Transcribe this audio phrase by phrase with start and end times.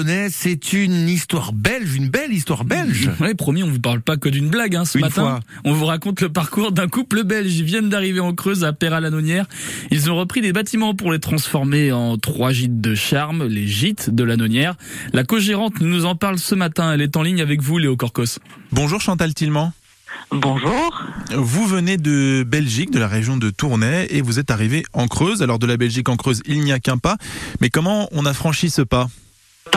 [0.00, 3.10] polonais, c'est une histoire belge, une belle histoire belge.
[3.20, 4.74] Oui, promis, on vous parle pas que d'une blague.
[4.74, 5.40] Hein, ce Une matin, fois.
[5.64, 7.54] on vous raconte le parcours d'un couple belge.
[7.58, 9.46] Ils viennent d'arriver en Creuse à Péra-la-Nonière.
[9.90, 14.08] Ils ont repris des bâtiments pour les transformer en trois gîtes de charme, les gîtes
[14.10, 14.74] de la Nonière.
[15.12, 16.92] La co-gérante nous en parle ce matin.
[16.94, 18.38] Elle est en ligne avec vous, Léo Corcos.
[18.72, 19.72] Bonjour Chantal Tillman.
[20.30, 21.04] Bonjour.
[21.36, 25.42] Vous venez de Belgique, de la région de Tournai, et vous êtes arrivé en Creuse.
[25.42, 27.16] Alors de la Belgique en Creuse, il n'y a qu'un pas.
[27.60, 29.08] Mais comment on a franchi ce pas?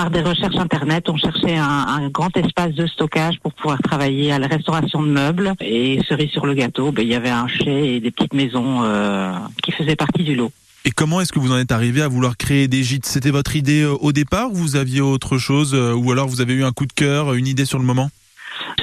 [0.04, 4.38] Par des recherches internet, on cherchait un, grand espace de stockage pour pouvoir travailler à
[4.38, 5.54] la restauration de meubles.
[5.62, 8.84] Et cerise sur le gâteau, ben, il y avait un chai et des petites maisons
[8.84, 9.32] euh,
[9.64, 10.52] qui faisaient partie du lot.
[10.84, 13.06] Et comment est-ce que vous en êtes arrivé à vouloir créer des gîtes?
[13.06, 16.42] C'était votre idée euh, au départ ou vous aviez autre chose euh, Ou alors vous
[16.42, 18.10] avez eu un coup de cœur, une idée sur le moment?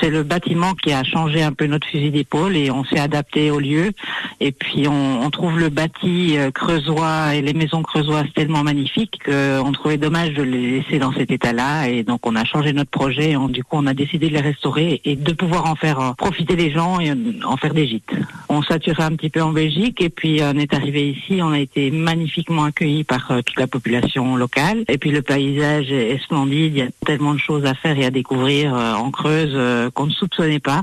[0.00, 3.50] C'est le bâtiment qui a changé un peu notre fusil d'épaule et on s'est adapté
[3.50, 3.92] au lieu.
[4.40, 9.70] Et puis on, trouve le bâti euh, creusois et les maisons creusoises tellement magnifiques qu'on
[9.72, 11.88] trouvait dommage de les laisser dans cet état-là.
[11.88, 13.32] Et donc on a changé notre projet.
[13.32, 16.12] Et du coup, on a décidé de les restaurer et de pouvoir en faire euh,
[16.14, 17.14] profiter les gens et euh,
[17.44, 18.14] en faire des gîtes.
[18.48, 21.40] On saturait un petit peu en Belgique et puis on est arrivé ici.
[21.42, 24.84] On a été magnifiquement accueillis par toute la population locale.
[24.88, 26.72] Et puis le paysage est splendide.
[26.74, 30.12] Il y a tellement de choses à faire et à découvrir en Creuse qu'on ne
[30.12, 30.82] soupçonnait pas.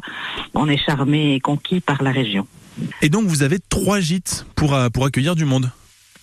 [0.54, 2.48] On est charmé et conquis par la région.
[3.02, 5.72] Et donc vous avez trois gîtes pour, euh, pour accueillir du monde.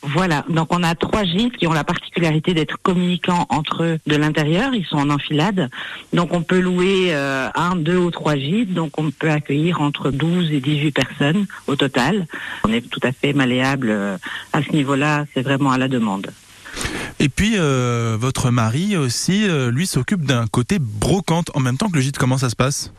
[0.06, 4.16] Voilà, donc on a trois gîtes qui ont la particularité d'être communicants entre eux de
[4.16, 5.70] l'intérieur, ils sont en enfilade.
[6.12, 10.10] Donc on peut louer euh, un, deux ou trois gîtes, donc on peut accueillir entre
[10.10, 12.26] 12 et 18 personnes au total.
[12.64, 14.18] On est tout à fait malléable euh,
[14.52, 16.30] à ce niveau-là, c'est vraiment à la demande.
[17.20, 21.88] Et puis euh, votre mari aussi, euh, lui, s'occupe d'un côté brocante en même temps
[21.88, 22.18] que le gîte.
[22.18, 22.92] Comment ça se passe?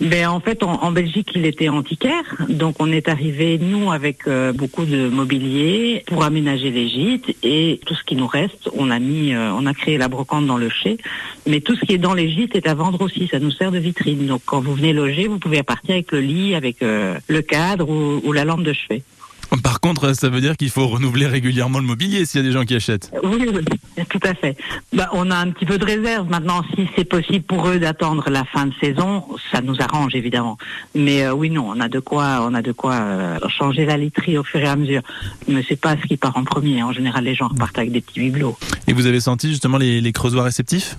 [0.00, 4.52] Ben en fait, en, Belgique, il était antiquaire, donc on est arrivé nous avec euh,
[4.52, 8.98] beaucoup de mobilier pour aménager les gîtes et tout ce qui nous reste, on a
[8.98, 10.98] mis, euh, on a créé la brocante dans le chai,
[11.46, 13.70] mais tout ce qui est dans les gîtes est à vendre aussi, ça nous sert
[13.70, 14.26] de vitrine.
[14.26, 18.32] Donc quand vous venez loger, vous pouvez partir avec le lit, avec le cadre ou
[18.32, 19.02] la lampe de chevet.
[19.62, 22.52] Par contre, ça veut dire qu'il faut renouveler régulièrement le mobilier s'il y a des
[22.52, 23.10] gens qui achètent.
[23.22, 24.56] Oui, oui, tout à fait.
[24.92, 26.62] Ben, on a un petit peu de réserve maintenant.
[26.74, 30.56] Si c'est possible pour eux d'attendre la fin de saison, ça nous arrange évidemment.
[30.94, 33.96] Mais euh, oui, non, on a de quoi, on a de quoi euh, changer la
[33.96, 35.02] literie au fur et à mesure.
[35.48, 36.82] Mais c'est pas ce qui part en premier.
[36.82, 38.56] En général, les gens repartent avec des petits bibelots.
[38.86, 40.96] Et vous avez senti justement les, les creusois réceptifs?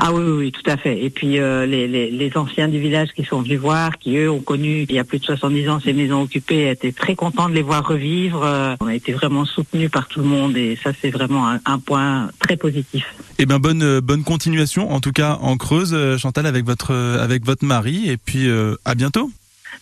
[0.00, 1.04] Ah oui, oui, tout à fait.
[1.04, 4.40] Et puis euh, les, les, anciens du village qui sont venus voir, qui eux ont
[4.40, 7.54] connu il y a plus de 70 ans ces maisons occupées, étaient très contents de
[7.54, 8.44] les voir revivre.
[8.44, 11.78] Euh, on a été vraiment soutenus par tout le monde et ça c'est vraiment un,
[11.80, 13.12] point très positif.
[13.38, 17.44] Eh ben bonne euh, bonne continuation en tout cas en Creuse, Chantal avec votre avec
[17.44, 18.48] votre mari et puis
[18.84, 19.32] à bientôt.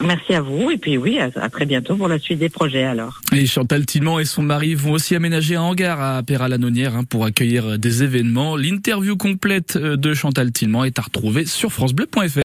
[0.04, 3.20] Merci à vous et puis oui, à, très bientôt pour la suite des projets alors.
[3.32, 7.24] Et Chantal Tillman et son mari vont aussi aménager un hangar à Péra-la-Nonière hein, pour
[7.24, 8.56] accueillir des événements.
[8.56, 12.26] L'interview complète euh, de Chantal Tillman est à retrouver sur francebleu.fr.